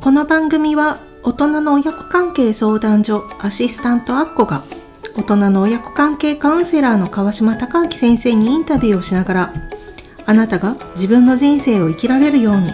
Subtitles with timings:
[0.00, 4.62] この番組は大人の親子関係相談所アシスタントアッコが
[5.14, 9.54] 大人の親子関係カウンセラーの川島隆明先生にインタビューをしながら
[10.24, 12.72] あなたが自分の人生を生きられるように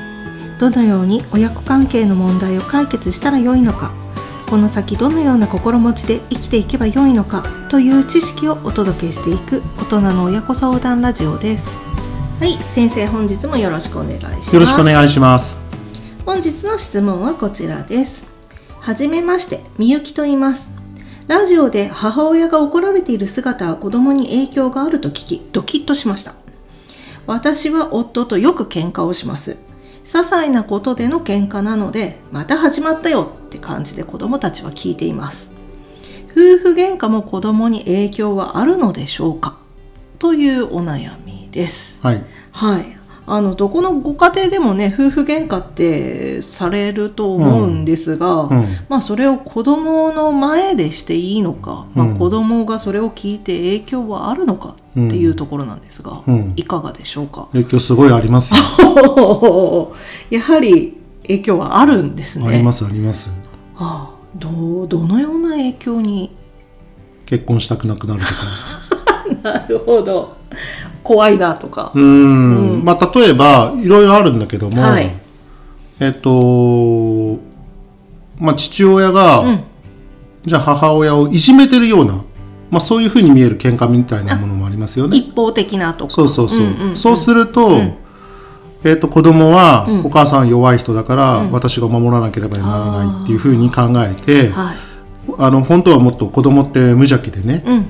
[0.60, 3.92] どのように親子関係の問題を解決したらよいのか
[4.48, 11.76] この先どのような心持ちで生きていけばよいのかという知識をお届けしていく大人の親子相談ラジオです
[12.38, 15.65] はい先生本日もよろしくお願いしますよろしくお願いします。
[16.26, 18.26] 本日の質問はこちらです。
[18.80, 20.72] はじめまして、みゆきと言います。
[21.28, 26.34] ラジオで母親が怒られている姿は子供に影響があると聞き、ドキッとしました。
[27.28, 29.56] 私は夫とよく喧嘩をします。
[30.02, 35.54] 些細なことでの喧嘩なので、また始まったよって感じで子供たちは聞いています。
[36.32, 39.60] 夫婦喧嘩も子供に影響はあるのでしょうか？
[40.18, 42.00] というお悩みです。
[42.02, 42.24] はい。
[42.50, 42.95] はい。
[43.28, 57.48] あのどこのご家庭でもね夫婦喧嘩ってされると思うんですが、うんまあそれを子供の前でしていいのか、まあ、うん子供がそれを聞いて影響はあるのかっていうところなんですが、うんいかがでしょうか？
[57.52, 58.60] 影響すごいありますよ。
[60.30, 62.46] やはり影響はあるんですね。
[62.46, 63.28] ありますあります。
[63.74, 66.36] はあ、どうどのような影響に？
[67.26, 68.32] 結婚したくなくなるとか。
[69.58, 70.36] なるほど
[71.06, 71.92] 怖いなとか。
[71.94, 72.02] うー。
[72.02, 72.84] ん。
[72.84, 75.14] まあ例えばいろいろあるんだけども、はい。
[76.00, 77.38] えっと
[78.38, 79.64] まあ父親が、うん。
[80.44, 82.14] じゃあ母親をいじめてるような、
[82.70, 85.16] まあそういうふうに見える喧嘩みたいなものもありますよね。
[85.16, 86.12] 一方的なとか。
[86.12, 86.58] そうそうそう。
[86.58, 86.96] んんん。
[86.96, 87.80] そうすると、
[88.82, 94.76] えっと子供は、お母さん弱い人だから、私が守らなければならないっていうふうに考えて、はい。
[95.38, 97.86] あの本当はもっと子供って無邪気でね、うん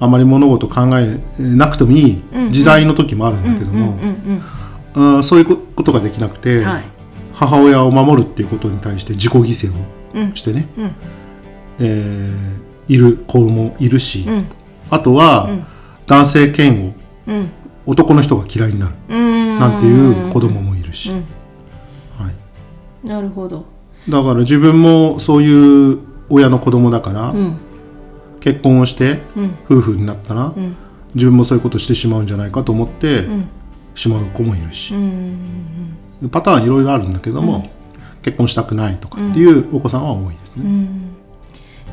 [0.00, 6.84] あまり物事考えなくてもいい時代の時もあるんだけども、そういうことができなくて、はい。
[7.34, 9.72] 母親を守るっていうことに対して自己犠牲
[10.14, 10.32] うん。
[10.32, 10.90] をしてね、うん。
[11.80, 14.46] えーいる子もいるし、うん。
[14.90, 15.48] あとは、
[16.06, 16.94] 男性嫌悪
[17.26, 17.50] うん。
[17.86, 19.58] 男の人が嫌いになるうん。
[19.58, 21.16] なんていう子供もいるし、うん。
[21.16, 22.30] は
[23.04, 23.66] い、なるほど。
[24.08, 25.98] だから自分もそういう
[26.30, 27.58] 親の子供だから、うん
[28.40, 29.54] 結婚をしてうん。
[29.64, 30.76] 夫婦になったら、ん。
[31.14, 33.48] 自分もそういうことしてしまうんじゃないかと思って、ん。
[33.94, 34.94] しまう子もいるし。
[34.94, 37.70] う、んパターンいろいろあるんだけども、
[38.22, 40.88] 結婚したくないとかっていうお子さんは多いですね。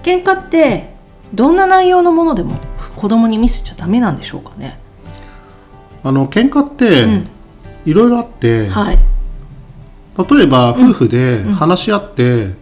[0.03, 0.93] 喧嘩って
[1.33, 2.59] どんな内容のものでも
[2.95, 4.79] 子供に見せちゃダメなんでしょうかね。
[6.03, 7.27] あの喧嘩ってん。
[7.85, 8.99] いろいろあって、はい。
[10.17, 12.53] 例えば夫婦で話し合って、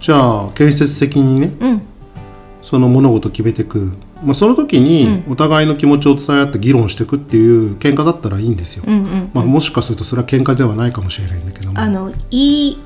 [0.00, 1.82] じゃあ建設的にねうん
[2.66, 3.92] その物事を決めていく、
[4.24, 11.78] まあ、その時にお互いの気持ちを伝え合って議論していくっていう喧嘩だったらいいんですよ、うんうんまあ、もしかするとそれは喧嘩ではないかもしれないんだけども。
[11.78, 12.78] あのいい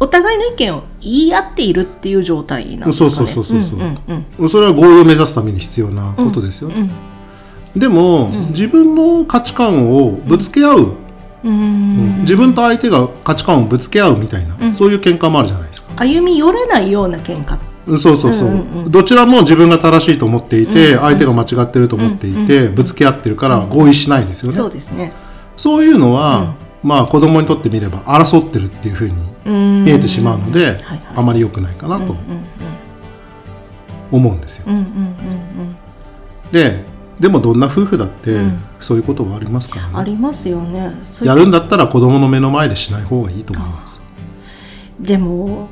[0.00, 3.10] お互いの意見を言い合っているっていう状態なんですかね。
[3.10, 3.78] そうそうそうそうそう。
[3.78, 4.48] んうんうん。
[4.48, 6.70] それは合意を目指すために必要なことですよ、
[7.76, 10.92] でも、自分の価値観をぶつけ合う、
[11.44, 12.20] うん。
[12.20, 15.92] 自分と相手が価値観をぶつけ合うみたいな、そういう喧嘩もあるじゃないですか。
[15.96, 25.12] 歩み寄れないような喧嘩うんそうそうそう,、どちらも自分が正しいと思っていて、相手が間違ってると思っていて、ぶつけ合ってるから合意しないですよね、そうですね。
[25.56, 29.14] そういうのは、まあ子供にとってみれば争ってるっていうふうに
[29.46, 29.84] うん。
[29.84, 31.00] 見えてしまうので、はいはい。
[31.16, 32.14] あまり良くないかなと
[34.12, 34.64] 思うんですよ。
[34.68, 35.76] うんうんうん
[36.52, 36.82] で
[37.20, 38.38] でもどんな夫婦だって
[38.78, 39.92] そういうことはありますからね。
[39.94, 40.92] ありますよね。
[41.22, 44.00] やるんだったら子供の目の前でしない方がいいと思います。
[45.00, 45.68] でも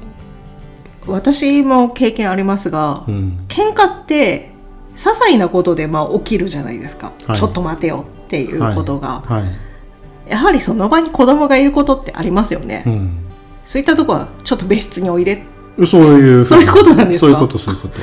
[1.07, 4.51] 私も経験ありますが、うん、喧嘩って
[4.97, 7.37] 些細なことでまあ起きるじゃないですか、はい。
[7.37, 13.19] ちょっと待てよっていうことが、はい、やはりその場に子供がいることってありますよね、うん、
[13.65, 15.43] そういったとこはちょっと別室においで。
[15.85, 17.27] そういうそういうことなんですか？
[17.27, 17.95] そういうことそういうこと。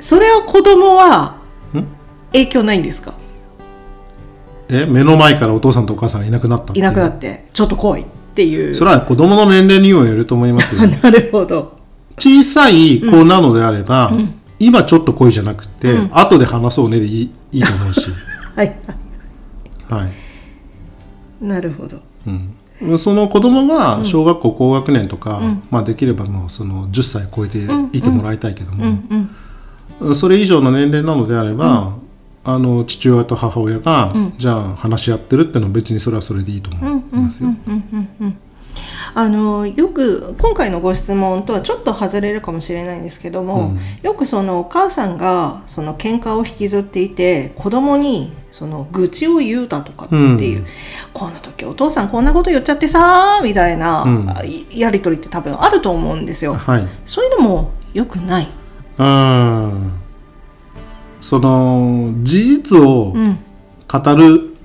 [0.00, 1.38] それは子供は
[1.72, 1.84] ん？
[2.32, 3.14] 影響ないんですか？
[4.68, 8.74] え目の前からお父さんとお母さんがいなくなったいなくなってちょっと来いっていう。
[8.74, 10.82] それは子供の年齢にもよると思いますよ。
[11.02, 11.75] なるほど
[12.18, 14.12] 小さい子なのであれば、
[14.58, 18.10] 今ちょっと恋じゃなくて、後で話そうねでいいいいと思うし、
[18.56, 18.76] はい。
[19.88, 21.44] はい。
[21.44, 22.00] なるほど。
[22.80, 25.40] うん、その子供が小学校高学年とか、
[25.70, 27.58] まあ、できればもうその10歳超えて
[27.92, 31.94] いてもらいたいけども、それ以上の年齢なのであれば、
[32.44, 37.50] あの父親と母親が、じゃあ話し合ってるってのは別にそれはそれでいいと思いますよ。
[39.18, 50.66] あのよく今回のご質問とはちょっと外れるかもしれないんですけども、よくそのお母さんがその喧嘩を引きずっていて子供にその愚痴を言うだとかっていう、うん、
[51.14, 54.26] この時お父さんこんなこと言っちゃってさみたいな、うん、
[54.70, 56.52] やり取りって多分あると思うんですよ。
[56.52, 58.48] はい、そういうのもよくない。
[58.98, 59.92] うん。
[61.22, 64.56] その事実を語る、うん、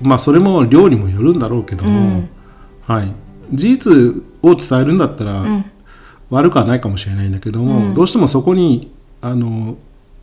[0.00, 2.28] まあそれも量にもよるんだろうけども、
[2.86, 3.12] はい、
[3.52, 3.92] 事実
[4.42, 5.44] を伝えるんだったら、
[6.30, 9.76] 悪くはないかもしれないんだけども、どうしてもそこにあの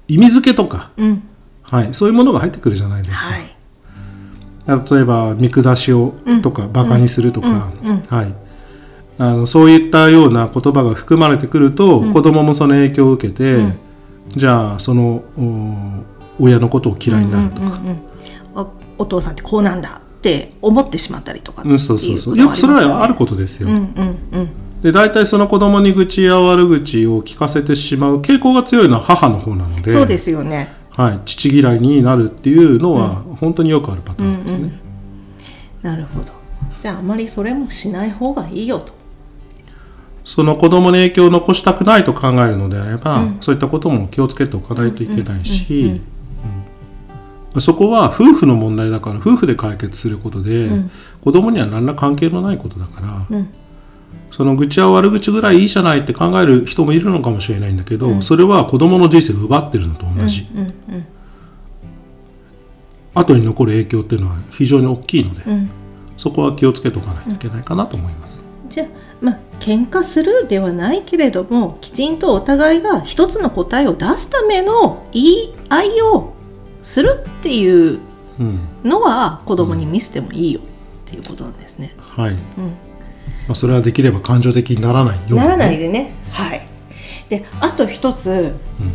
[0.07, 0.91] 意味付けとか、
[1.61, 3.27] はい、そういうものが入ってくるじゃないですか。
[3.27, 3.37] は
[4.77, 7.71] い、例えば見下しをとか、うん、バカにするとか、
[8.09, 8.35] はい、
[9.17, 13.79] あのそういったような言葉が含まれてくると、うん、子供もその影響を受けて、うん、
[14.35, 15.23] じゃあその
[16.39, 17.81] 親のことを嫌いになるとか、
[18.97, 22.37] お父さんってこうなんだって思ってしまったりとか、うん、そうそうそう。
[22.37, 23.67] よくそれはあることですよ。
[23.67, 24.81] うんうんうん。
[24.81, 30.71] で大体その子供に愚痴や悪口を聞かせてしまう傾向が強いのは母の方なのでそうですよね。
[30.91, 34.59] はい、父嫌いになるっていうのは本当によくあるパターンですね。
[34.59, 34.71] うんうん。
[34.71, 34.81] うん、
[35.81, 36.31] なるほど。
[36.79, 38.93] じゃああまりそれもしない方がいいよと。
[40.23, 46.01] その子供に影響を残したくないと考えるのであれば、うん、そういったことも気をつけておかないといけないし
[47.59, 50.91] そこは夫婦の問題だから夫婦で解決することで、うん、
[51.23, 53.53] 子供には何ら関係のないことだから、うん、
[54.31, 60.59] その愚痴は悪口ぐらいいいじゃないって考える人もいるのかもしれないんだけど、うん、それは子供の人生を奪ってるのと同じ、うん。
[60.59, 60.65] うん。
[60.65, 61.05] うん、
[63.13, 65.69] 後に残る影響っていうのは非常に大きいので、うん、
[66.17, 68.43] そこは気をつけておかないといけないかなと思います。
[68.69, 68.87] じゃあ
[69.21, 76.33] まあ喧嘩するではないけれどもきちんとお互いが一つの答えを出すための言い合いを
[76.83, 77.99] するっていう
[78.83, 80.63] のは子供に見せてもいいよっ
[81.05, 81.95] ていうことなんですね。
[81.97, 82.37] はい、うん。
[82.67, 86.11] まあ、それはできれば感情的にならないように、ね、ならないでね。
[86.29, 86.61] はい。
[87.29, 88.29] であと一つ、
[88.79, 88.91] うん、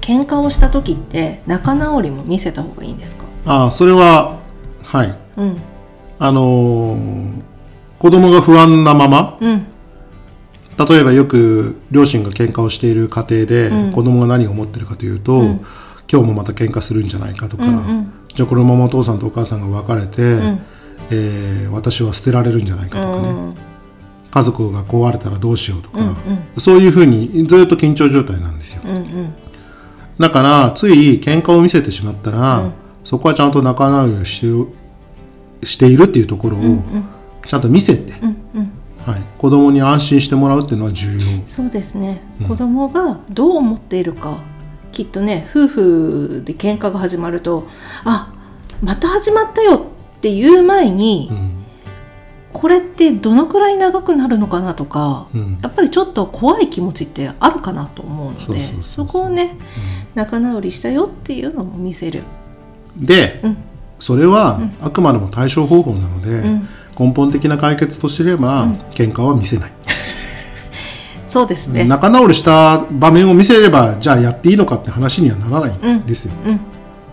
[0.00, 3.24] 喧嘩をした時って仲直りも見せた方がいいんですか？
[3.44, 4.38] ああそれは
[4.84, 5.56] はい、うん、
[6.18, 7.42] あのー、
[7.98, 9.66] 子供が不安なまま、うん、
[10.78, 15.66] 例えばよく両親が喧嘩をしている家庭で、うん、子供が何を思ってるかというと、うん、
[16.10, 20.60] 今日もまた喧嘩するんじゃないかとか、うんうん、じゃあこのままお父さんとお母さんが別れて、うん、
[21.10, 23.54] えー、私は捨てられるんじゃないかとかね、
[24.30, 26.14] 家族が壊れたらどうしようとか、うんうん、
[26.58, 29.34] そういうふうにずっと緊張状態なんですよ、うんうん、
[30.18, 34.86] だからつい喧嘩を見せてしまったら、うん、そこはちゃんと仲直りをして
[35.62, 36.60] しているっていうところを
[37.46, 38.70] ちゃんと見せて、うんうん、
[39.04, 41.46] はい、子供に安心してもらうっていうのは重要。
[41.46, 44.44] そうですね、うん、子供がどう思っているか
[44.96, 47.68] きっとね夫婦で喧嘩が始まると
[48.06, 48.32] あ
[48.82, 51.62] また始まったよっていう前に、うん。
[52.54, 59.58] これってどのくらい長くなるのかなとか、うん、やっぱりちょっと怖い気持ちってあるかなと思うのでそこをね、うん、
[60.14, 62.22] 仲直りしたよっていうのも見せる。
[62.96, 63.58] で、うん、
[63.98, 66.42] それはあくまでも対処方法なので、
[66.98, 69.75] 根本的な解決とすれば、うん、喧嘩は見せない。
[71.36, 71.84] そうですね。
[71.84, 76.32] 仲直りした場面を見せればじゃあやっていいのかって話にはならないんですよ。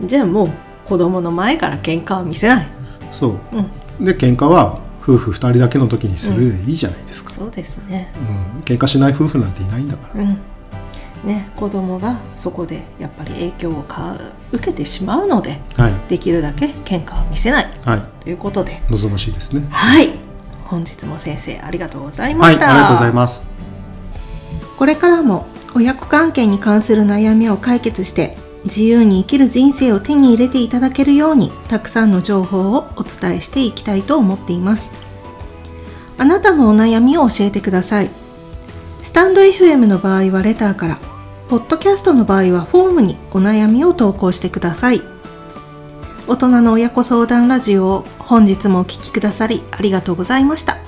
[0.02, 0.50] じゃあもう
[0.86, 2.68] 子供の前から喧嘩は見せない。
[3.12, 3.38] そ
[4.00, 8.14] う、で喧嘩は夫婦2人だけの時にするでいいじゃないですか、うん、そうですね、
[8.56, 10.40] うん、喧嘩しない夫婦なんていないんだから、うん、
[11.26, 14.18] ね、子供がそこでやっぱり影響をか
[14.54, 18.82] 受けてしまうので、はい、できるだけ喧嘩を見せない、はい、ということで。
[18.90, 19.68] 望ましいですね。
[19.70, 20.12] はい。
[20.64, 23.54] 本日も先生ありがとうございました、はい、ありがとうございます
[24.84, 28.36] これからも親子関係に関する悩みを解決して
[28.66, 34.92] 自由に生きる人生を手に入れていただけるようにたくさんの情報をお伝えしていきたいと思っています。
[36.18, 38.10] あなたのお悩みを教えてください。
[39.02, 41.00] スタンド FM の場合はレターから
[41.48, 45.02] ポッドキャストの場合はフォームにお悩みを投稿してください。
[46.28, 50.83] 大人の親子相談ラジオを本日もお聴きくださりありがとうございました。